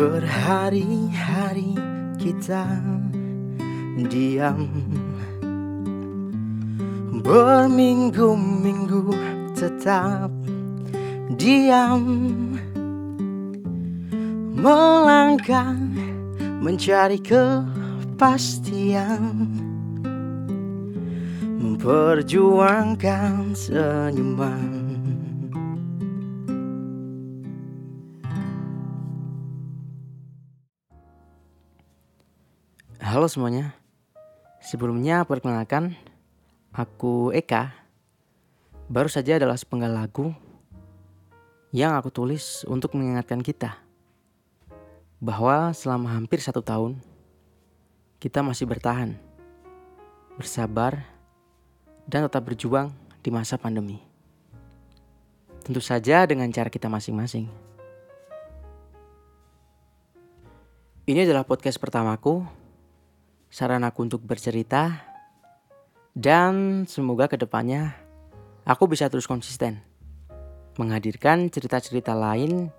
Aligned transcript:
Berhari-hari 0.00 1.76
kita 2.16 2.64
diam. 4.08 4.64
Berminggu-minggu 7.20 9.12
tetap 9.52 10.32
diam. 11.36 12.00
Melangkah 14.56 15.76
mencari 16.64 17.20
kepastian. 17.20 18.72
Memperjuangkan 21.60 23.52
senyuman 23.52 24.79
Halo 33.10 33.26
semuanya. 33.26 33.74
Sebelumnya 34.62 35.26
perkenalkan 35.26 35.98
Aku 36.70 37.34
Eka. 37.34 37.74
Baru 38.86 39.10
saja 39.10 39.34
adalah 39.34 39.58
sepenggal 39.58 39.90
lagu 39.90 40.30
Yang 41.74 41.92
aku 41.98 42.08
tulis 42.14 42.44
untuk 42.70 42.94
mengingatkan 42.94 43.42
kita 43.42 43.82
Bahwa 45.18 45.74
selama 45.74 46.14
hampir 46.14 46.38
satu 46.38 46.62
tahun 46.62 47.02
Kita 48.22 48.46
masih 48.46 48.70
bertahan 48.70 49.18
Bersabar 50.38 51.02
Dan 52.06 52.30
tetap 52.30 52.46
berjuang 52.46 52.94
di 53.26 53.34
masa 53.34 53.58
pandemi. 53.58 53.98
Tentu 55.66 55.82
saja 55.82 56.30
dengan 56.30 56.46
cara 56.54 56.70
kita 56.70 56.86
masing-masing. 56.86 57.50
Ini 61.10 61.26
adalah 61.26 61.42
podcast 61.42 61.74
pertamaku 61.82 62.59
saran 63.50 63.82
aku 63.82 64.06
untuk 64.06 64.22
bercerita, 64.22 65.02
dan 66.14 66.86
semoga 66.86 67.26
ke 67.26 67.34
depannya 67.34 67.98
aku 68.62 68.86
bisa 68.86 69.10
terus 69.10 69.26
konsisten 69.26 69.82
menghadirkan 70.78 71.50
cerita-cerita 71.50 72.14
lain 72.14 72.70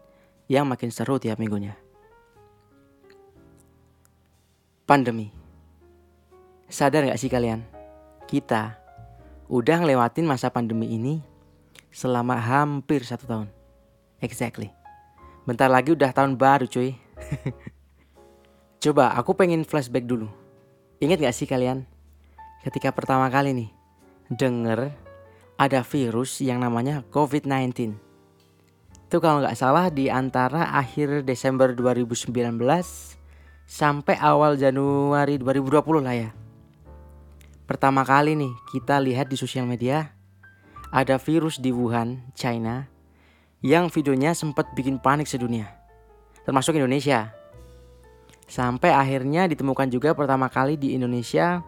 yang 0.47 0.63
makin 0.65 0.89
seru 0.89 1.19
tiap 1.19 1.37
minggunya. 1.37 1.75
Pandemi. 4.87 5.29
Sadar 6.71 7.03
gak 7.03 7.19
sih 7.19 7.27
kalian? 7.27 7.67
Kita 8.25 8.79
udah 9.51 9.77
ngelewatin 9.83 10.23
masa 10.23 10.47
pandemi 10.47 10.87
ini 10.95 11.19
selama 11.91 12.39
hampir 12.39 13.03
satu 13.03 13.27
tahun. 13.27 13.47
Exactly. 14.23 14.71
Bentar 15.43 15.67
lagi 15.67 15.91
udah 15.91 16.15
tahun 16.15 16.39
baru 16.39 16.63
cuy. 16.65 16.95
Coba 18.83 19.13
aku 19.13 19.35
pengen 19.35 19.67
flashback 19.67 20.07
dulu 20.07 20.40
Ingat 21.01 21.17
gak 21.17 21.33
sih 21.33 21.49
kalian? 21.49 21.89
Ketika 22.61 22.93
pertama 22.93 23.25
kali 23.33 23.57
nih 23.57 23.69
denger 24.29 24.93
ada 25.57 25.81
virus 25.81 26.41
yang 26.41 26.61
namanya 26.61 27.01
COVID-19. 27.09 27.97
Itu 29.09 29.17
kalau 29.19 29.43
nggak 29.43 29.57
salah 29.59 29.89
di 29.89 30.07
antara 30.07 30.71
akhir 30.73 31.27
Desember 31.27 31.73
2019 31.73 32.29
sampai 33.67 34.15
awal 34.21 34.55
Januari 34.61 35.41
2020 35.41 36.05
lah 36.05 36.15
ya. 36.15 36.29
Pertama 37.65 38.05
kali 38.05 38.37
nih 38.37 38.53
kita 38.69 39.01
lihat 39.01 39.25
di 39.25 39.37
sosial 39.37 39.65
media 39.65 40.13
ada 40.93 41.17
virus 41.17 41.57
di 41.57 41.73
Wuhan, 41.73 42.29
China 42.37 42.85
yang 43.61 43.89
videonya 43.89 44.37
sempat 44.37 44.69
bikin 44.73 45.01
panik 45.01 45.25
sedunia. 45.25 45.69
Termasuk 46.45 46.77
Indonesia. 46.77 47.40
Sampai 48.51 48.91
akhirnya 48.91 49.47
ditemukan 49.47 49.87
juga 49.87 50.11
pertama 50.11 50.51
kali 50.51 50.75
di 50.75 50.91
Indonesia 50.91 51.63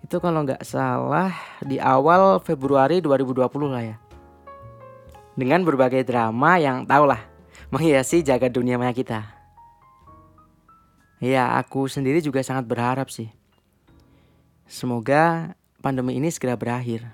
itu 0.00 0.16
kalau 0.16 0.48
nggak 0.48 0.64
salah 0.64 1.28
di 1.60 1.76
awal 1.76 2.40
Februari 2.40 3.04
2020 3.04 3.44
lah 3.68 3.84
ya. 3.84 3.96
Dengan 5.36 5.60
berbagai 5.60 6.08
drama 6.08 6.56
yang 6.56 6.88
tau 6.88 7.04
lah 7.04 7.20
menghiasi 7.68 8.24
jaga 8.24 8.48
dunia 8.48 8.80
maya 8.80 8.96
kita. 8.96 9.28
Ya 11.20 11.52
aku 11.60 11.84
sendiri 11.84 12.24
juga 12.24 12.40
sangat 12.40 12.64
berharap 12.64 13.12
sih. 13.12 13.28
Semoga 14.64 15.52
pandemi 15.84 16.16
ini 16.16 16.32
segera 16.32 16.56
berakhir. 16.56 17.12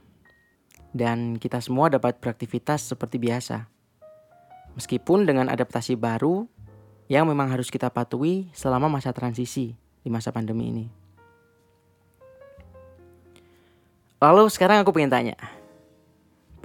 Dan 0.95 1.43
kita 1.43 1.59
semua 1.59 1.91
dapat 1.91 2.23
beraktivitas 2.23 2.87
seperti 2.87 3.19
biasa. 3.19 3.67
Meskipun 4.79 5.27
dengan 5.27 5.51
adaptasi 5.51 5.99
baru 5.99 6.47
yang 7.13 7.29
memang 7.29 7.53
harus 7.53 7.69
kita 7.69 7.93
patuhi 7.93 8.49
selama 8.57 8.89
masa 8.89 9.13
transisi 9.13 9.77
di 10.01 10.09
masa 10.09 10.33
pandemi 10.33 10.73
ini. 10.73 10.87
Lalu 14.17 14.49
sekarang 14.49 14.81
aku 14.81 14.97
pengen 14.97 15.13
tanya, 15.13 15.37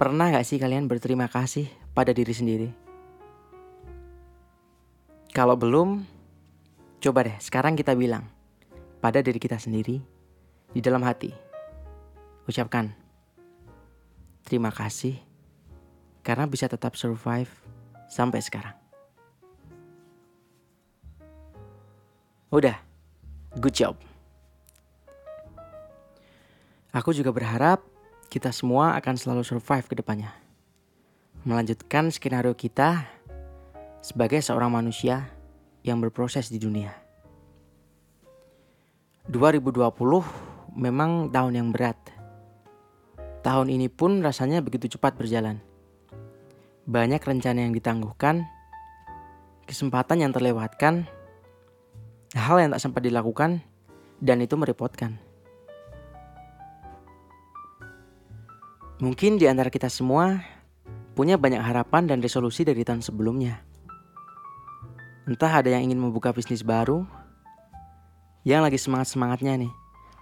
pernah 0.00 0.32
gak 0.32 0.48
sih 0.48 0.56
kalian 0.56 0.88
berterima 0.88 1.28
kasih 1.28 1.68
pada 1.92 2.16
diri 2.16 2.32
sendiri? 2.32 2.68
Kalau 5.36 5.52
belum, 5.52 6.08
coba 7.04 7.28
deh 7.28 7.36
sekarang 7.44 7.76
kita 7.76 7.92
bilang 7.92 8.24
pada 9.04 9.20
diri 9.20 9.36
kita 9.36 9.60
sendiri 9.60 10.00
di 10.72 10.80
dalam 10.80 11.04
hati. 11.04 11.28
Ucapkan, 12.48 12.96
terima 14.48 14.72
kasih 14.72 15.20
karena 16.24 16.48
bisa 16.48 16.72
tetap 16.72 16.96
survive 16.96 17.52
sampai 18.08 18.40
sekarang. 18.40 18.87
Udah, 22.48 22.80
good 23.60 23.76
job. 23.76 23.92
Aku 26.96 27.12
juga 27.12 27.28
berharap 27.28 27.84
kita 28.32 28.48
semua 28.56 28.96
akan 28.96 29.20
selalu 29.20 29.44
survive 29.44 29.84
ke 29.84 29.92
depannya. 30.00 30.32
Melanjutkan 31.44 32.08
skenario 32.08 32.56
kita 32.56 33.04
sebagai 34.00 34.40
seorang 34.40 34.72
manusia 34.72 35.28
yang 35.84 36.00
berproses 36.00 36.48
di 36.48 36.56
dunia. 36.56 36.88
2020 39.28 39.84
memang 40.72 41.28
tahun 41.28 41.52
yang 41.52 41.68
berat. 41.68 42.00
Tahun 43.44 43.68
ini 43.68 43.92
pun 43.92 44.24
rasanya 44.24 44.64
begitu 44.64 44.96
cepat 44.96 45.20
berjalan. 45.20 45.60
Banyak 46.88 47.20
rencana 47.20 47.68
yang 47.68 47.76
ditangguhkan, 47.76 48.48
kesempatan 49.68 50.24
yang 50.24 50.32
terlewatkan, 50.32 51.04
hal 52.36 52.60
yang 52.60 52.70
tak 52.76 52.82
sempat 52.82 53.00
dilakukan 53.04 53.64
dan 54.20 54.42
itu 54.42 54.58
merepotkan. 54.58 55.16
Mungkin 58.98 59.38
di 59.38 59.46
antara 59.46 59.70
kita 59.70 59.86
semua 59.86 60.42
punya 61.14 61.38
banyak 61.38 61.62
harapan 61.62 62.10
dan 62.10 62.18
resolusi 62.18 62.66
dari 62.66 62.82
tahun 62.82 62.98
sebelumnya. 62.98 63.62
Entah 65.28 65.62
ada 65.62 65.70
yang 65.70 65.86
ingin 65.86 66.02
membuka 66.02 66.34
bisnis 66.34 66.66
baru, 66.66 67.06
yang 68.42 68.66
lagi 68.66 68.74
semangat-semangatnya 68.74 69.54
nih, 69.54 69.72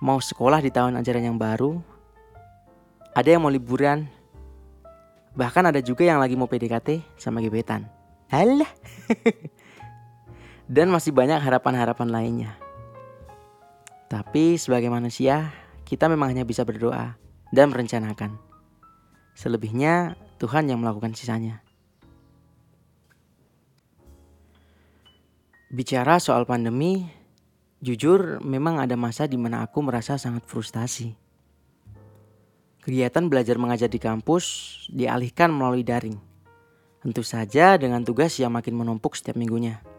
mau 0.05 0.21
sekolah 0.21 0.61
di 0.61 0.69
tahun 0.69 1.00
ajaran 1.00 1.25
yang 1.33 1.38
baru, 1.41 1.81
ada 3.17 3.28
yang 3.33 3.41
mau 3.41 3.49
liburan, 3.49 4.05
bahkan 5.33 5.65
ada 5.65 5.81
juga 5.81 6.05
yang 6.05 6.21
lagi 6.21 6.37
mau 6.37 6.50
PDKT 6.50 7.17
sama 7.17 7.41
gebetan. 7.41 7.88
Halah. 8.28 8.69
dan 10.66 10.91
masih 10.91 11.15
banyak 11.15 11.38
harapan-harapan 11.38 12.09
lainnya. 12.10 12.53
Tapi 14.06 14.55
sebagai 14.58 14.91
manusia, 14.91 15.50
kita 15.87 16.06
memang 16.06 16.35
hanya 16.35 16.46
bisa 16.46 16.62
berdoa 16.62 17.19
dan 17.50 17.70
merencanakan. 17.70 18.38
Selebihnya 19.35 20.14
Tuhan 20.38 20.70
yang 20.70 20.82
melakukan 20.82 21.14
sisanya. 21.14 21.62
Bicara 25.67 26.23
soal 26.23 26.46
pandemi, 26.46 27.11
jujur 27.82 28.38
memang 28.43 28.79
ada 28.79 28.94
masa 28.94 29.26
di 29.26 29.35
mana 29.35 29.67
aku 29.67 29.82
merasa 29.82 30.14
sangat 30.14 30.46
frustasi. 30.46 31.19
Kegiatan 32.87 33.26
belajar 33.26 33.58
mengajar 33.58 33.91
di 33.91 33.99
kampus 33.99 34.46
dialihkan 34.94 35.50
melalui 35.50 35.82
daring. 35.82 36.14
Tentu 37.02 37.26
saja 37.26 37.75
dengan 37.75 38.06
tugas 38.06 38.38
yang 38.38 38.55
makin 38.55 38.79
menumpuk 38.79 39.19
setiap 39.19 39.35
minggunya. 39.35 39.95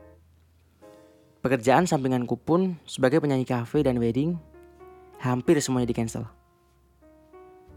Pekerjaan 1.41 1.85
sampinganku 1.85 2.35
pun 2.37 2.75
sebagai 2.89 3.21
penyanyi 3.21 3.45
cafe 3.45 3.85
dan 3.85 4.01
wedding 4.01 4.35
hampir 5.21 5.57
semuanya 5.61 5.89
di 5.89 5.95
cancel. 5.95 6.25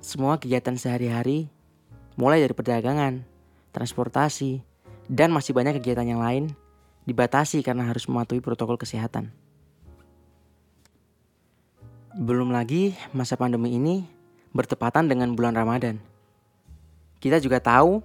Semua 0.00 0.40
kegiatan 0.40 0.76
sehari-hari 0.80 1.52
mulai 2.16 2.40
dari 2.40 2.56
perdagangan, 2.56 3.20
transportasi, 3.72 4.64
dan 5.08 5.28
masih 5.28 5.52
banyak 5.52 5.76
kegiatan 5.76 6.08
yang 6.08 6.20
lain 6.24 6.52
dibatasi 7.04 7.60
karena 7.60 7.84
harus 7.84 8.08
mematuhi 8.08 8.40
protokol 8.40 8.80
kesehatan. 8.80 9.28
Belum 12.16 12.50
lagi 12.50 12.96
masa 13.12 13.36
pandemi 13.36 13.76
ini 13.76 14.02
bertepatan 14.56 15.06
dengan 15.06 15.36
bulan 15.36 15.54
Ramadan. 15.54 16.00
Kita 17.20 17.36
juga 17.38 17.60
tahu 17.60 18.00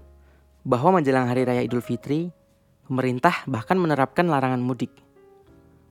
bahwa 0.68 1.00
menjelang 1.00 1.32
hari 1.32 1.48
raya 1.48 1.64
Idul 1.64 1.82
Fitri 1.82 2.30
Pemerintah 2.86 3.42
bahkan 3.50 3.82
menerapkan 3.82 4.30
larangan 4.30 4.62
mudik. 4.62 5.05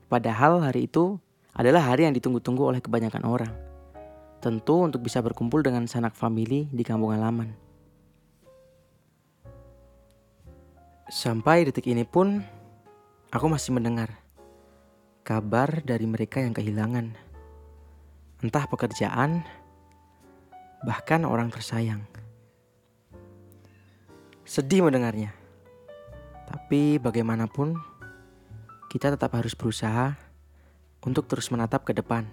Padahal 0.09 0.61
hari 0.61 0.87
itu 0.87 1.17
adalah 1.55 1.87
hari 1.95 2.05
yang 2.05 2.15
ditunggu-tunggu 2.15 2.63
oleh 2.67 2.81
kebanyakan 2.83 3.25
orang. 3.25 3.53
Tentu 4.43 4.85
untuk 4.85 5.01
bisa 5.01 5.25
berkumpul 5.25 5.65
dengan 5.65 5.89
sanak 5.89 6.13
famili 6.13 6.69
di 6.69 6.85
kampung 6.85 7.17
halaman. 7.17 7.55
Sampai 11.09 11.65
detik 11.65 11.89
ini 11.89 12.05
pun 12.05 12.43
aku 13.33 13.47
masih 13.49 13.73
mendengar 13.77 14.13
kabar 15.25 15.81
dari 15.81 16.05
mereka 16.05 16.45
yang 16.45 16.53
kehilangan. 16.53 17.17
Entah 18.45 18.69
pekerjaan, 18.69 19.41
bahkan 20.85 21.25
orang 21.25 21.49
tersayang. 21.49 22.05
Sedih 24.45 24.85
mendengarnya. 24.85 25.33
Tapi 26.45 27.01
bagaimanapun, 27.01 27.81
kita 28.95 29.11
tetap 29.11 29.35
harus 29.35 29.59
berusaha 29.59 30.15
untuk 31.03 31.27
terus 31.27 31.51
menatap 31.51 31.83
ke 31.83 31.91
depan. 31.91 32.31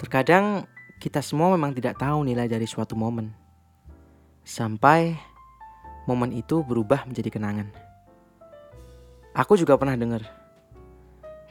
Terkadang 0.00 0.64
kita 0.96 1.20
semua 1.20 1.52
memang 1.52 1.76
tidak 1.76 2.00
tahu 2.00 2.24
nilai 2.24 2.48
dari 2.48 2.64
suatu 2.64 2.96
momen. 2.96 3.36
Sampai 4.48 5.12
momen 6.08 6.32
itu 6.32 6.64
berubah 6.64 7.04
menjadi 7.04 7.36
kenangan. 7.36 7.68
Aku 9.36 9.60
juga 9.60 9.76
pernah 9.76 10.00
dengar. 10.00 10.24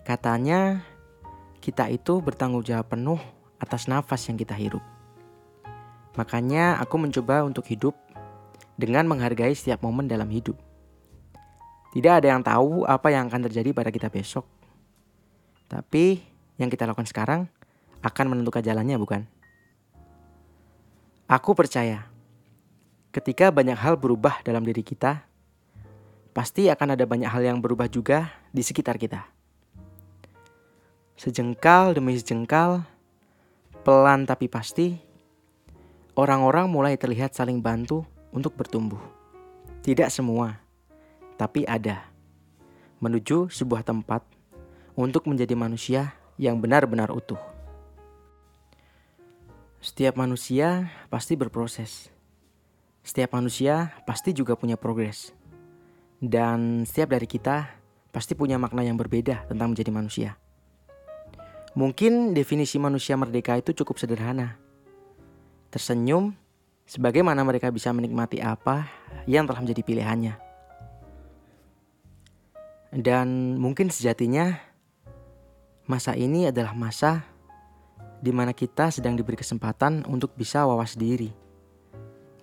Katanya 0.02 0.82
kita 1.62 1.94
itu 1.94 2.26
bertanggung 2.26 2.66
jawab 2.66 2.90
penuh 2.90 3.22
atas 3.62 3.86
nafas 3.86 4.26
yang 4.26 4.42
kita 4.42 4.58
hirup. 4.58 4.82
Makanya 6.18 6.82
aku 6.82 6.98
mencoba 6.98 7.46
untuk 7.46 7.70
hidup 7.70 7.94
dengan 8.82 9.06
menghargai 9.06 9.54
setiap 9.54 9.86
momen 9.86 10.10
dalam 10.10 10.26
hidup. 10.34 10.71
Tidak 11.92 12.24
ada 12.24 12.28
yang 12.32 12.40
tahu 12.40 12.88
apa 12.88 13.12
yang 13.12 13.28
akan 13.28 13.52
terjadi 13.52 13.76
pada 13.76 13.92
kita 13.92 14.08
besok. 14.08 14.48
Tapi 15.68 16.24
yang 16.56 16.72
kita 16.72 16.88
lakukan 16.88 17.08
sekarang 17.08 17.52
akan 18.00 18.26
menentukan 18.32 18.64
jalannya, 18.64 18.96
bukan? 18.96 19.22
Aku 21.28 21.52
percaya, 21.52 22.08
ketika 23.12 23.52
banyak 23.52 23.76
hal 23.76 24.00
berubah 24.00 24.40
dalam 24.44 24.64
diri 24.64 24.84
kita, 24.84 25.24
pasti 26.32 26.72
akan 26.72 26.96
ada 26.96 27.04
banyak 27.04 27.28
hal 27.28 27.44
yang 27.44 27.60
berubah 27.60 27.92
juga 27.92 28.32
di 28.56 28.64
sekitar 28.64 28.96
kita. 28.96 29.28
Sejengkal 31.20 31.96
demi 31.96 32.16
sejengkal, 32.16 32.88
pelan 33.84 34.24
tapi 34.24 34.48
pasti, 34.48 34.96
orang-orang 36.16 36.72
mulai 36.72 36.96
terlihat 36.96 37.36
saling 37.36 37.60
bantu 37.60 38.08
untuk 38.32 38.56
bertumbuh. 38.56 39.00
Tidak 39.82 40.08
semua, 40.14 40.61
tapi 41.42 41.66
ada. 41.66 42.06
Menuju 43.02 43.50
sebuah 43.50 43.82
tempat 43.82 44.22
untuk 44.94 45.26
menjadi 45.26 45.58
manusia 45.58 46.14
yang 46.38 46.62
benar-benar 46.62 47.10
utuh. 47.10 47.42
Setiap 49.82 50.14
manusia 50.22 50.94
pasti 51.10 51.34
berproses. 51.34 52.14
Setiap 53.02 53.34
manusia 53.34 53.90
pasti 54.06 54.30
juga 54.38 54.54
punya 54.54 54.78
progres. 54.78 55.34
Dan 56.22 56.86
setiap 56.86 57.18
dari 57.18 57.26
kita 57.26 57.66
pasti 58.14 58.38
punya 58.38 58.62
makna 58.62 58.86
yang 58.86 59.02
berbeda 59.02 59.50
tentang 59.50 59.74
menjadi 59.74 59.90
manusia. 59.90 60.30
Mungkin 61.74 62.38
definisi 62.38 62.78
manusia 62.78 63.18
merdeka 63.18 63.58
itu 63.58 63.74
cukup 63.74 63.98
sederhana. 63.98 64.62
Tersenyum 65.74 66.38
sebagaimana 66.86 67.42
mereka 67.42 67.74
bisa 67.74 67.90
menikmati 67.90 68.38
apa 68.38 68.86
yang 69.26 69.50
telah 69.50 69.66
menjadi 69.66 69.82
pilihannya. 69.82 70.51
Dan 72.92 73.56
mungkin 73.56 73.88
sejatinya 73.88 74.60
masa 75.88 76.14
ini 76.20 76.52
adalah 76.52 76.76
masa 76.76 77.24
di 78.20 78.30
mana 78.36 78.52
kita 78.52 78.92
sedang 78.92 79.16
diberi 79.16 79.40
kesempatan 79.40 80.04
untuk 80.06 80.36
bisa 80.36 80.68
wawas 80.68 81.00
diri, 81.00 81.32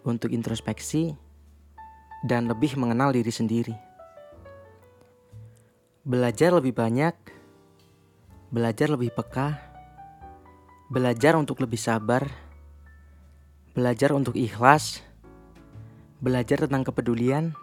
untuk 0.03 0.33
introspeksi, 0.33 1.15
dan 2.25 2.49
lebih 2.49 2.75
mengenal 2.81 3.13
diri 3.13 3.31
sendiri. 3.31 3.77
Belajar 6.03 6.57
lebih 6.57 6.73
banyak, 6.73 7.15
belajar 8.49 8.89
lebih 8.91 9.13
peka, 9.13 9.61
belajar 10.89 11.37
untuk 11.37 11.61
lebih 11.61 11.79
sabar 11.79 12.27
belajar 13.79 14.11
untuk 14.11 14.35
ikhlas, 14.35 15.07
belajar 16.19 16.67
tentang 16.67 16.83
kepedulian, 16.83 17.55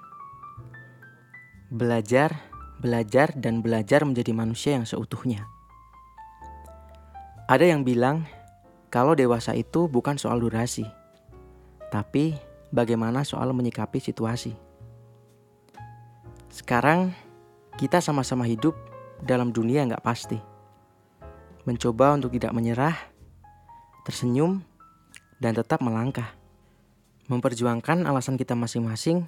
belajar, 1.68 2.40
belajar, 2.86 3.34
dan 3.34 3.66
belajar 3.66 4.06
menjadi 4.06 4.30
manusia 4.38 4.78
yang 4.78 4.86
seutuhnya. 4.86 5.50
Ada 7.50 7.74
yang 7.74 7.82
bilang 7.82 8.30
kalau 8.94 9.18
dewasa 9.18 9.58
itu 9.58 9.90
bukan 9.90 10.22
soal 10.22 10.38
durasi, 10.38 10.86
tapi 11.90 12.38
bagaimana 12.70 13.26
soal 13.26 13.50
menyikapi 13.58 13.98
situasi. 13.98 14.54
Sekarang 16.54 17.10
kita 17.82 18.00
sama-sama 18.00 18.46
hidup 18.46 18.78
dalam 19.26 19.50
dunia 19.50 19.82
yang 19.82 19.98
gak 19.98 20.06
pasti. 20.06 20.38
Mencoba 21.66 22.14
untuk 22.14 22.38
tidak 22.38 22.54
menyerah, 22.54 22.96
tersenyum, 24.06 24.62
dan 25.42 25.58
tetap 25.58 25.82
melangkah. 25.82 26.38
Memperjuangkan 27.26 28.06
alasan 28.06 28.38
kita 28.38 28.54
masing-masing 28.54 29.26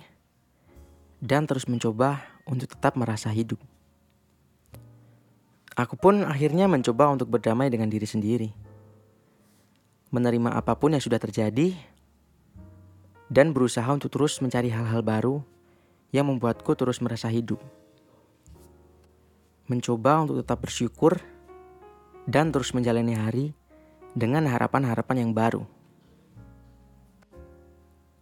dan 1.18 1.50
terus 1.50 1.66
mencoba 1.66 2.37
untuk 2.48 2.74
tetap 2.74 2.96
merasa 2.96 3.30
hidup. 3.30 3.60
Aku 5.78 5.94
pun 5.94 6.26
akhirnya 6.26 6.66
mencoba 6.66 7.14
untuk 7.14 7.30
berdamai 7.30 7.70
dengan 7.70 7.86
diri 7.86 8.10
sendiri. 8.10 8.50
Menerima 10.10 10.58
apa 10.58 10.74
pun 10.74 10.98
yang 10.98 11.04
sudah 11.04 11.22
terjadi 11.22 11.78
dan 13.30 13.54
berusaha 13.54 13.86
untuk 13.92 14.10
terus 14.10 14.40
mencari 14.42 14.74
hal-hal 14.74 15.04
baru 15.06 15.44
yang 16.16 16.32
membuatku 16.32 16.74
terus 16.74 16.98
merasa 17.04 17.30
hidup. 17.30 17.62
Mencoba 19.68 20.24
untuk 20.24 20.42
tetap 20.42 20.64
bersyukur 20.64 21.20
dan 22.26 22.50
terus 22.50 22.72
menjalani 22.72 23.14
hari 23.14 23.46
dengan 24.18 24.50
harapan-harapan 24.50 25.28
yang 25.28 25.32
baru. 25.36 25.62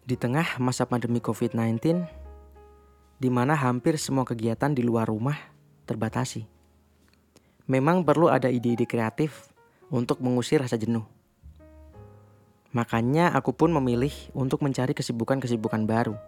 Di 0.03 0.19
tengah 0.19 0.59
masa 0.59 0.83
pandemi 0.83 1.23
COVID-19, 1.23 2.24
di 3.15 3.31
mana 3.31 3.55
hampir 3.55 3.95
semua 3.95 4.27
kegiatan 4.27 4.75
di 4.75 4.83
luar 4.83 5.07
rumah 5.07 5.37
terbatasi. 5.87 6.43
Memang 7.65 8.05
perlu 8.05 8.29
ada 8.29 8.51
ide-ide 8.51 8.85
kreatif 8.85 9.49
untuk 9.89 10.21
mengusir 10.21 10.61
rasa 10.61 10.77
jenuh. 10.77 11.05
Makanya 12.75 13.31
aku 13.31 13.55
pun 13.55 13.71
memilih 13.71 14.11
untuk 14.35 14.59
mencari 14.59 14.91
kesibukan-kesibukan 14.91 15.87
baru. 15.87 16.19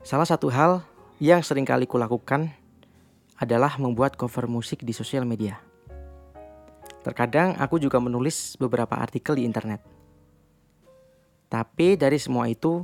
Salah 0.00 0.24
satu 0.24 0.48
hal 0.48 0.80
yang 1.20 1.44
sering 1.44 1.68
kali 1.68 1.84
kulakukan 1.84 2.48
adalah 3.36 3.76
membuat 3.76 4.16
cover 4.16 4.48
musik 4.48 4.80
di 4.80 4.96
sosial 4.96 5.28
media. 5.28 5.60
Terkadang 7.04 7.54
aku 7.60 7.76
juga 7.76 8.00
menulis 8.00 8.56
beberapa 8.56 8.96
artikel 8.96 9.36
di 9.38 9.44
internet. 9.44 9.84
Tapi 11.46 11.94
dari 11.94 12.18
semua 12.18 12.50
itu, 12.50 12.82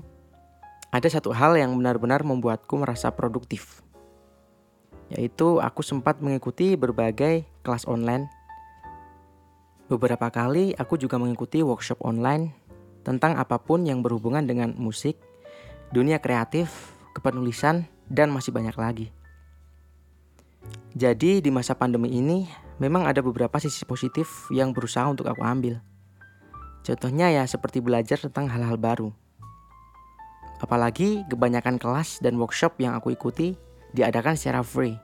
ada 0.93 1.09
satu 1.09 1.33
hal 1.33 1.57
yang 1.57 1.73
benar-benar 1.73 2.21
membuatku 2.21 2.77
merasa 2.77 3.09
produktif. 3.09 3.81
Yaitu 5.09 5.57
aku 5.65 5.81
sempat 5.81 6.21
mengikuti 6.21 6.77
berbagai 6.77 7.49
kelas 7.65 7.89
online. 7.89 8.29
Beberapa 9.89 10.29
kali 10.29 10.77
aku 10.77 11.01
juga 11.01 11.17
mengikuti 11.17 11.65
workshop 11.65 12.05
online 12.05 12.53
tentang 13.09 13.41
apa 13.41 13.57
pun 13.57 13.89
yang 13.89 14.05
berhubungan 14.05 14.45
dengan 14.45 14.77
musik, 14.77 15.17
dunia 15.97 16.21
kreatif, 16.21 16.93
kepenulisan, 17.17 17.89
dan 18.13 18.29
masih 18.29 18.53
banyak 18.53 18.77
lagi. 18.77 19.07
Jadi 20.93 21.41
di 21.41 21.49
masa 21.49 21.73
pandemi 21.73 22.13
ini 22.13 22.45
memang 22.77 23.09
ada 23.09 23.25
beberapa 23.25 23.57
sisi 23.57 23.89
positif 23.89 24.49
yang 24.53 24.77
berusaha 24.77 25.09
untuk 25.09 25.25
aku 25.25 25.41
ambil. 25.41 25.81
Contohnya 26.85 27.33
ya 27.33 27.49
seperti 27.49 27.81
belajar 27.81 28.21
tentang 28.21 28.53
hal-hal 28.53 28.77
baru. 28.77 29.22
Apalagi 30.63 31.27
kebanyakan 31.27 31.77
kelas 31.83 32.23
dan 32.23 32.39
workshop 32.39 32.79
yang 32.79 32.95
aku 32.95 33.11
ikuti 33.13 33.59
diadakan 33.93 34.39
secara 34.39 34.63
free 34.63 34.95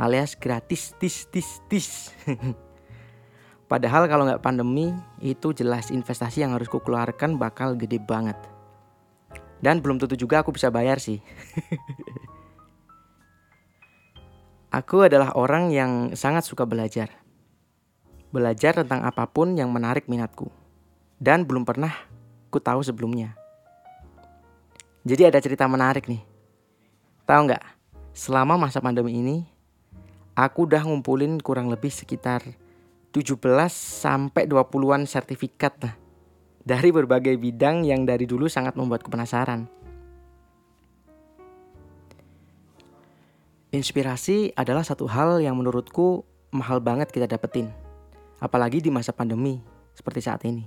alias 0.00 0.32
gratis 0.32 0.96
tis 0.96 1.28
tis 1.28 1.60
tis. 1.68 1.88
Padahal 3.70 4.08
kalau 4.10 4.26
nggak 4.26 4.42
pandemi 4.42 4.90
itu 5.20 5.52
jelas 5.54 5.92
investasi 5.92 6.42
yang 6.42 6.56
harus 6.56 6.66
kukeluarkan 6.72 7.36
bakal 7.36 7.76
gede 7.76 8.00
banget. 8.02 8.34
Dan 9.60 9.84
belum 9.84 10.00
tentu 10.00 10.16
juga 10.16 10.40
aku 10.40 10.56
bisa 10.56 10.72
bayar 10.72 10.98
sih. 10.98 11.20
aku 14.80 15.06
adalah 15.06 15.36
orang 15.36 15.70
yang 15.70 16.16
sangat 16.16 16.48
suka 16.48 16.64
belajar. 16.64 17.12
Belajar 18.32 18.80
tentang 18.80 19.04
apa 19.04 19.28
pun 19.28 19.54
yang 19.54 19.70
menarik 19.70 20.08
minatku 20.08 20.48
dan 21.20 21.44
belum 21.44 21.68
pernah 21.68 21.92
ku 22.48 22.58
tahu 22.58 22.80
sebelumnya. 22.80 23.39
Jadi 25.00 25.22
ada 25.24 25.40
cerita 25.40 25.64
menarik 25.64 26.04
nih. 26.04 26.20
Tahu 27.24 27.40
nggak? 27.48 27.64
Selama 28.12 28.60
masa 28.60 28.84
pandemi 28.84 29.16
ini, 29.16 29.48
aku 30.36 30.68
udah 30.68 30.84
ngumpulin 30.84 31.40
kurang 31.40 31.72
lebih 31.72 31.88
sekitar 31.88 32.44
17 33.14 33.40
sampai 33.72 34.44
20-an 34.44 35.08
sertifikat 35.08 35.72
lah 35.80 35.94
dari 36.60 36.92
berbagai 36.92 37.32
bidang 37.40 37.88
yang 37.88 38.04
dari 38.04 38.28
dulu 38.28 38.44
sangat 38.44 38.76
membuatku 38.76 39.08
penasaran. 39.08 39.64
Inspirasi 43.70 44.50
adalah 44.58 44.82
satu 44.82 45.06
hal 45.06 45.38
yang 45.38 45.54
menurutku 45.54 46.26
mahal 46.50 46.82
banget 46.82 47.08
kita 47.14 47.30
dapetin. 47.30 47.70
Apalagi 48.42 48.82
di 48.82 48.90
masa 48.90 49.14
pandemi 49.14 49.62
seperti 49.94 50.20
saat 50.26 50.42
ini. 50.42 50.66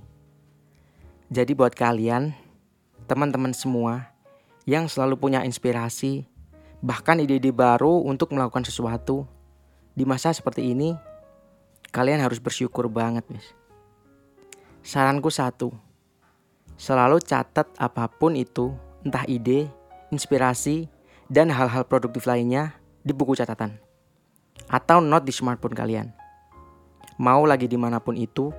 Jadi 1.28 1.52
buat 1.52 1.76
kalian, 1.76 2.32
teman-teman 3.04 3.52
semua 3.52 4.13
yang 4.64 4.88
selalu 4.88 5.20
punya 5.20 5.44
inspirasi, 5.44 6.24
bahkan 6.80 7.20
ide-ide 7.20 7.52
baru 7.52 8.04
untuk 8.04 8.32
melakukan 8.32 8.64
sesuatu 8.64 9.28
di 9.92 10.08
masa 10.08 10.32
seperti 10.32 10.72
ini, 10.72 10.96
kalian 11.92 12.20
harus 12.20 12.40
bersyukur 12.40 12.88
banget, 12.88 13.24
Miss. 13.30 13.52
Saranku 14.84 15.32
satu, 15.32 15.72
selalu 16.76 17.20
catat 17.24 17.68
apa 17.80 18.08
pun 18.08 18.36
itu, 18.36 18.72
entah 19.04 19.24
ide, 19.24 19.68
inspirasi, 20.12 20.88
dan 21.32 21.48
hal-hal 21.48 21.88
produktif 21.88 22.28
lainnya 22.28 22.76
di 23.00 23.16
buku 23.16 23.32
catatan 23.36 23.84
atau 24.68 25.00
not 25.00 25.24
di 25.24 25.32
smartphone 25.32 25.76
kalian. 25.76 26.08
Mau 27.20 27.46
lagi 27.46 27.70
di 27.70 27.78
mana 27.78 28.02
pun 28.02 28.18
itu, 28.18 28.50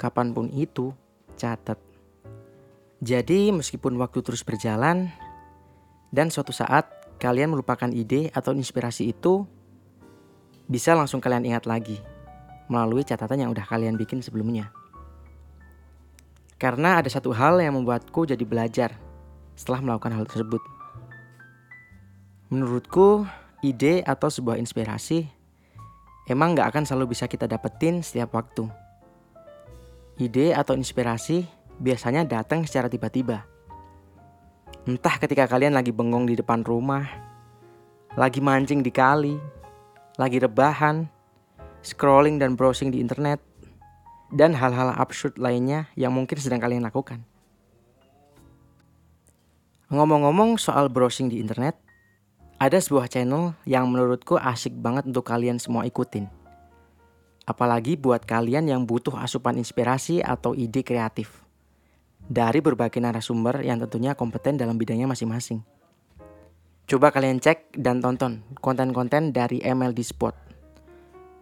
kapan 0.00 0.34
pun 0.34 0.50
itu, 0.50 0.90
catat. 1.38 1.78
Jadi 3.04 3.52
meskipun 3.52 3.94
waktu 4.00 4.24
terus 4.24 4.42
berjalan 4.42 5.12
dan 6.14 6.30
suatu 6.30 6.54
saat 6.54 6.86
kalian 7.18 7.50
melupakan 7.50 7.90
ide 7.90 8.30
atau 8.30 8.54
inspirasi 8.54 9.10
itu, 9.10 9.42
bisa 10.70 10.94
langsung 10.94 11.18
kalian 11.18 11.42
ingat 11.42 11.66
lagi 11.66 11.98
melalui 12.70 13.02
catatan 13.02 13.42
yang 13.42 13.50
udah 13.50 13.66
kalian 13.66 13.98
bikin 13.98 14.22
sebelumnya. 14.22 14.70
Karena 16.54 17.02
ada 17.02 17.10
satu 17.10 17.34
hal 17.34 17.58
yang 17.58 17.74
membuatku 17.74 18.30
jadi 18.30 18.46
belajar 18.46 18.94
setelah 19.58 19.82
melakukan 19.82 20.14
hal 20.14 20.24
tersebut. 20.30 20.62
Menurutku, 22.54 23.26
ide 23.66 24.06
atau 24.06 24.30
sebuah 24.30 24.54
inspirasi 24.62 25.26
emang 26.30 26.54
nggak 26.54 26.70
akan 26.70 26.84
selalu 26.86 27.18
bisa 27.18 27.26
kita 27.26 27.50
dapetin 27.50 28.06
setiap 28.06 28.38
waktu. 28.38 28.70
Ide 30.14 30.54
atau 30.54 30.78
inspirasi 30.78 31.42
biasanya 31.82 32.22
datang 32.22 32.62
secara 32.62 32.86
tiba-tiba. 32.86 33.53
Entah 34.84 35.16
ketika 35.16 35.48
kalian 35.48 35.72
lagi 35.72 35.96
bengong 35.96 36.28
di 36.28 36.36
depan 36.36 36.60
rumah, 36.60 37.08
lagi 38.20 38.44
mancing 38.44 38.84
di 38.84 38.92
kali, 38.92 39.40
lagi 40.20 40.36
rebahan, 40.36 41.08
scrolling 41.80 42.36
dan 42.36 42.52
browsing 42.52 42.92
di 42.92 43.00
internet, 43.00 43.40
dan 44.28 44.52
hal-hal 44.52 44.92
absurd 44.92 45.40
lainnya 45.40 45.88
yang 45.96 46.12
mungkin 46.12 46.36
sedang 46.36 46.60
kalian 46.60 46.84
lakukan. 46.84 47.24
Ngomong-ngomong 49.88 50.60
soal 50.60 50.92
browsing 50.92 51.32
di 51.32 51.40
internet, 51.40 51.80
ada 52.60 52.76
sebuah 52.76 53.08
channel 53.08 53.56
yang 53.64 53.88
menurutku 53.88 54.36
asik 54.36 54.76
banget 54.76 55.08
untuk 55.08 55.24
kalian 55.24 55.56
semua 55.56 55.88
ikutin. 55.88 56.28
Apalagi 57.48 57.96
buat 57.96 58.28
kalian 58.28 58.68
yang 58.68 58.84
butuh 58.84 59.16
asupan 59.16 59.56
inspirasi 59.56 60.20
atau 60.20 60.52
ide 60.52 60.84
kreatif. 60.84 61.43
Dari 62.24 62.64
berbagai 62.64 63.04
narasumber 63.04 63.60
yang 63.60 63.76
tentunya 63.84 64.16
kompeten 64.16 64.56
dalam 64.56 64.80
bidangnya 64.80 65.04
masing-masing. 65.04 65.60
Coba 66.84 67.12
kalian 67.12 67.40
cek 67.40 67.76
dan 67.80 68.00
tonton 68.00 68.44
konten-konten 68.60 69.32
dari 69.32 69.60
MLD 69.60 70.00
Spot. 70.04 70.32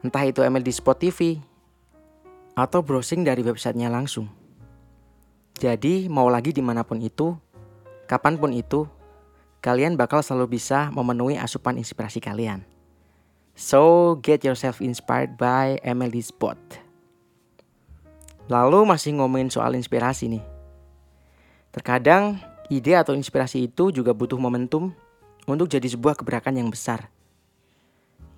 Entah 0.03 0.23
itu 0.27 0.43
MLD 0.43 0.71
Spot 0.75 0.99
TV 0.99 1.39
atau 2.59 2.83
browsing 2.83 3.23
dari 3.23 3.47
websitenya 3.47 3.91
langsung. 3.91 4.27
Jadi 5.59 6.11
mau 6.11 6.27
lagi 6.27 6.51
di 6.51 6.63
mana 6.63 6.83
pun 6.83 6.99
itu, 6.99 7.39
kapan 8.11 8.35
pun 8.35 8.51
itu, 8.51 8.87
kalian 9.63 9.95
bakal 9.95 10.19
selalu 10.19 10.59
bisa 10.59 10.91
memenuhi 10.91 11.39
asupan 11.39 11.79
inspirasi 11.79 12.19
kalian. 12.19 12.67
So, 13.55 14.17
get 14.19 14.43
yourself 14.43 14.83
inspired 14.83 15.39
by 15.39 15.79
MLD 15.87 16.19
Spot. 16.25 16.59
Lalu 18.51 18.83
masih 18.89 19.15
ngomongin 19.15 19.55
soal 19.55 19.79
inspirasi 19.79 20.27
nih. 20.27 20.52
Terkadang 21.73 22.37
ide 22.69 22.93
atau 22.93 23.17
inspirasi 23.17 23.65
itu 23.65 23.89
juga 23.89 24.13
butuh 24.13 24.37
momentum 24.37 24.93
untuk 25.49 25.67
jadi 25.73 25.89
sebuah 25.89 26.21
gebrakan 26.21 26.61
yang 26.61 26.69
besar. 26.69 27.09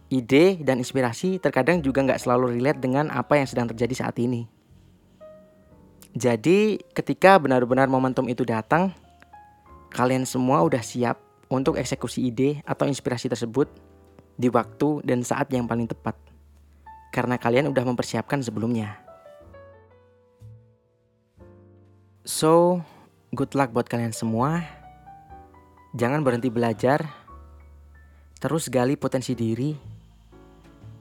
Ide 0.06 0.62
dan 0.62 0.78
inspirasi 0.78 1.42
terkadang 1.42 1.82
juga 1.82 2.06
nggak 2.06 2.22
selalu 2.22 2.54
relate 2.54 2.78
dengan 2.78 3.10
apa 3.10 3.34
yang 3.34 3.50
sedang 3.50 3.66
terjadi 3.66 4.06
saat 4.06 4.16
ini. 4.22 4.46
Jadi 6.14 6.78
ketika 6.94 7.42
benar-benar 7.42 7.90
momentum 7.90 8.30
itu 8.30 8.46
datang, 8.46 8.94
kalian 9.90 10.22
semua 10.22 10.62
udah 10.62 10.78
siap 10.78 11.18
untuk 11.50 11.74
eksekusi 11.74 12.30
ide 12.30 12.62
atau 12.62 12.86
inspirasi 12.86 13.26
tersebut 13.26 13.66
di 14.38 14.46
waktu 14.46 15.02
dan 15.02 15.26
saat 15.26 15.50
yang 15.50 15.66
paling 15.66 15.90
tepat. 15.90 16.14
Karena 17.10 17.34
kalian 17.34 17.66
udah 17.70 17.82
mempersiapkan 17.82 18.38
sebelumnya. 18.46 18.98
So, 22.22 22.82
good 23.34 23.52
luck 23.58 23.74
buat 23.74 23.90
kalian 23.90 24.14
semua. 24.14 24.62
Jangan 25.94 26.22
berhenti 26.22 26.50
belajar. 26.50 27.02
Terus 28.38 28.70
gali 28.70 28.94
potensi 28.94 29.34
diri. 29.34 29.74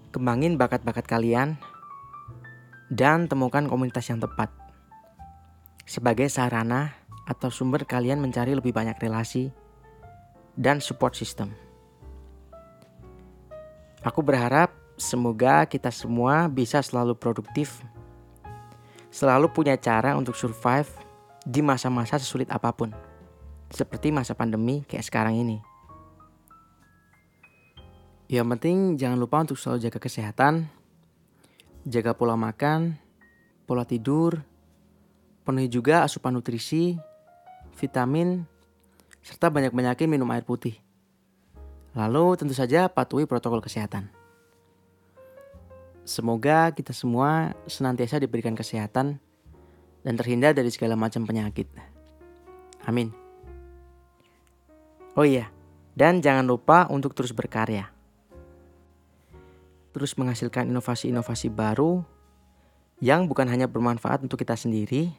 Kembangin 0.09 0.57
bakat-bakat 0.57 1.05
kalian. 1.05 1.57
Dan 2.89 3.25
temukan 3.29 3.65
komunitas 3.65 4.09
yang 4.09 4.21
tepat. 4.21 4.49
Sebagai 5.85 6.29
sarana 6.29 6.93
atau 7.23 7.47
sumber 7.47 7.87
kalian 7.87 8.19
mencari 8.19 8.53
lebih 8.53 8.75
banyak 8.75 8.99
relasi 8.99 9.49
dan 10.53 10.83
support 10.83 11.17
system. 11.17 11.49
Aku 14.03 14.19
berharap 14.19 14.75
semoga 14.99 15.63
kita 15.63 15.89
semua 15.89 16.51
bisa 16.51 16.83
selalu 16.83 17.15
produktif, 17.15 17.79
selalu 19.07 19.47
punya 19.49 19.79
cara 19.79 20.13
untuk 20.19 20.35
survive 20.35 21.02
di 21.43 21.59
masa-masa 21.59 22.15
sesulit 22.19 22.47
apa 22.51 22.71
pun, 22.71 22.91
seperti 23.71 24.11
masa 24.15 24.35
pandemi 24.35 24.87
kayak 24.87 25.03
sekarang 25.03 25.35
ini. 25.39 25.59
Yang 28.31 28.47
penting 28.57 28.77
jangan 28.97 29.19
lupa 29.19 29.43
untuk 29.43 29.59
selalu 29.59 29.83
jaga 29.83 29.99
kesehatan, 29.99 30.65
jaga 31.85 32.15
pola 32.15 32.39
makan, 32.39 32.95
pola 33.67 33.83
tidur, 33.83 34.41
penuhi 35.43 35.67
juga 35.67 36.07
asupan 36.07 36.33
nutrisi, 36.33 36.95
vitamin, 37.75 38.47
serta 39.21 39.51
banyak-banyakin 39.51 40.07
minum 40.07 40.31
air 40.31 40.47
putih. 40.47 40.79
Lalu 41.93 42.39
tentu 42.39 42.55
saja 42.57 42.89
patuhi 42.89 43.29
protokol 43.29 43.61
kesehatan. 43.61 44.09
Semoga 46.03 46.73
kita 46.73 46.91
semua 46.91 47.53
senantiasa 47.69 48.19
diberikan 48.19 48.57
kesehatan 48.57 49.21
dan 50.03 50.19
terhindar 50.19 50.51
dari 50.51 50.69
segala 50.69 50.99
macam 50.99 51.23
penyakit. 51.23 51.67
Amin. 52.83 53.09
Oh 55.15 55.23
iya, 55.23 55.49
dan 55.95 56.19
jangan 56.19 56.43
lupa 56.43 56.85
untuk 56.91 57.15
terus 57.15 57.31
berkarya. 57.31 57.89
Terus 59.93 60.17
menghasilkan 60.17 60.67
inovasi-inovasi 60.73 61.53
baru 61.53 62.01
yang 62.97 63.29
bukan 63.29 63.45
hanya 63.45 63.69
bermanfaat 63.69 64.25
untuk 64.25 64.41
kita 64.41 64.57
sendiri, 64.57 65.13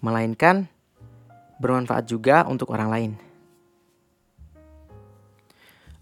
melainkan 0.00 0.66
bermanfaat 1.60 2.08
juga 2.08 2.48
untuk 2.48 2.72
orang 2.72 2.88
lain. 2.88 3.12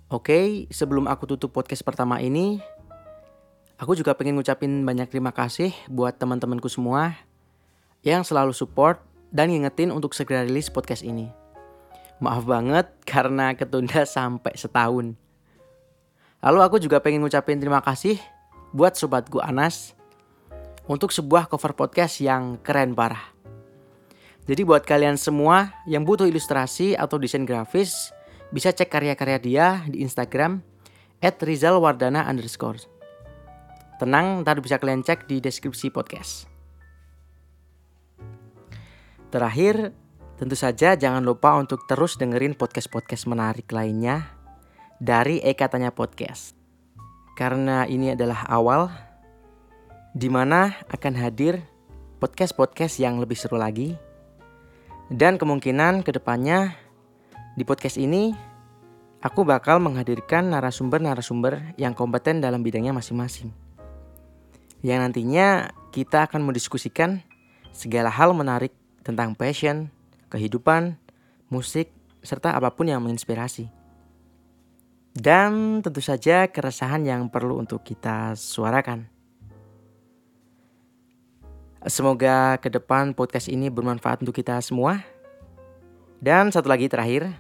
Oke, 0.06 0.71
sebelum 0.71 1.11
aku 1.11 1.26
tutup 1.26 1.50
podcast 1.50 1.83
pertama 1.83 2.23
ini, 2.23 2.62
aku 3.75 3.99
juga 3.99 4.14
pengen 4.14 4.38
ngucapin 4.38 4.87
banyak 4.87 5.11
terima 5.11 5.35
kasih 5.35 5.75
buat 5.90 6.14
teman-temanku 6.14 6.71
semua 6.71 7.18
yang 8.06 8.22
selalu 8.22 8.54
support 8.54 9.02
dan 9.34 9.50
ngingetin 9.50 9.90
untuk 9.90 10.14
segera 10.14 10.46
rilis 10.46 10.70
podcast 10.70 11.02
ini. 11.02 11.26
Maaf 12.22 12.46
banget 12.46 12.86
karena 13.02 13.52
ketunda 13.58 14.06
sampai 14.06 14.54
setahun. 14.54 15.18
Lalu 16.38 16.60
aku 16.62 16.78
juga 16.78 17.02
pengen 17.02 17.26
ngucapin 17.26 17.58
terima 17.58 17.82
kasih 17.82 18.22
buat 18.70 18.94
sobatku 18.94 19.42
Anas 19.42 19.98
untuk 20.86 21.10
sebuah 21.10 21.50
cover 21.50 21.75
podcast 21.75 22.22
yang 22.22 22.62
keren 22.62 22.94
parah. 22.94 23.34
Jadi 24.46 24.62
buat 24.62 24.86
kalian 24.86 25.18
semua 25.18 25.75
yang 25.90 26.06
butuh 26.06 26.30
ilustrasi 26.30 26.94
atau 26.94 27.18
desain 27.18 27.42
grafis, 27.42 28.14
bisa 28.54 28.70
cek 28.70 28.86
karya-karya 28.86 29.38
dia 29.42 29.66
di 29.90 30.06
Instagram 30.06 30.62
at 31.18 31.42
rizalwardana 31.42 32.22
underscore. 32.30 32.78
Tenang, 33.98 34.46
ntar 34.46 34.62
bisa 34.62 34.78
kalian 34.78 35.02
cek 35.02 35.26
di 35.26 35.42
deskripsi 35.42 35.90
podcast. 35.90 36.55
Terakhir, 39.30 39.92
Tentu 40.37 40.52
saja 40.52 40.92
jangan 40.92 41.25
lupa 41.25 41.56
untuk 41.56 41.88
terus 41.88 42.21
dengerin 42.21 42.52
podcast-podcast 42.61 43.25
menarik 43.25 43.73
lainnya 43.73 44.28
dari 45.00 45.40
Eka 45.40 45.73
Tanya 45.73 45.97
Podcast. 45.97 46.52
Karena 47.40 47.88
ini 47.88 48.12
adalah 48.12 48.45
awal 48.52 48.92
di 50.12 50.28
mana 50.28 50.76
akan 50.92 51.16
hadir 51.16 51.64
podcast-podcast 52.21 53.00
yang 53.00 53.16
lebih 53.16 53.33
seru 53.33 53.56
lagi. 53.56 53.97
Dan 55.09 55.40
kemungkinan 55.40 56.04
ke 56.04 56.12
depannya 56.12 56.76
di 57.56 57.64
podcast 57.64 57.97
ini 57.97 58.37
aku 59.25 59.40
bakal 59.49 59.80
menghadirkan 59.80 60.52
narasumber-narasumber 60.52 61.80
yang 61.80 61.97
kompeten 61.97 62.45
dalam 62.45 62.61
bidangnya 62.61 62.92
masing-masing. 62.92 63.56
Yang 64.85 64.99
nantinya 65.00 65.73
kita 65.97 66.28
akan 66.28 66.45
mendiskusikan 66.45 67.25
segala 67.73 68.12
hal 68.12 68.37
menarik 68.37 68.76
tentang 69.06 69.38
passion, 69.38 69.86
kehidupan, 70.34 70.98
musik, 71.46 71.94
serta 72.26 72.58
apa 72.58 72.75
pun 72.75 72.90
yang 72.90 72.98
menginspirasi. 72.98 73.70
Dan 75.14 75.80
tentu 75.80 76.02
saja 76.02 76.50
keresahan 76.50 77.06
yang 77.06 77.30
perlu 77.30 77.62
untuk 77.62 77.86
kita 77.86 78.34
suarakan. 78.34 79.06
Semoga 81.86 82.58
ke 82.58 82.66
depan 82.66 83.14
podcast 83.14 83.46
ini 83.46 83.70
bermanfaat 83.70 84.26
untuk 84.26 84.34
kita 84.34 84.58
semua. 84.58 85.06
Dan 86.18 86.50
satu 86.50 86.66
lagi 86.66 86.90
terakhir, 86.90 87.30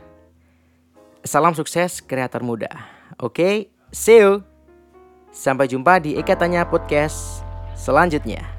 salam 1.26 1.52
sukses 1.52 1.98
kreator 1.98 2.46
muda. 2.46 2.70
Oke, 3.18 3.74
see 3.90 4.22
you. 4.22 4.46
Sampai 5.34 5.68
jumpa 5.68 6.00
di 6.00 6.16
Eka 6.16 6.38
Tanya 6.38 6.64
Podcast 6.64 7.44
selanjutnya. 7.76 8.55